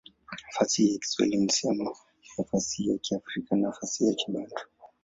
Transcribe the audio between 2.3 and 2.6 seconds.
ya